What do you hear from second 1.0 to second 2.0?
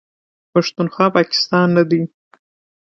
پاکستان نه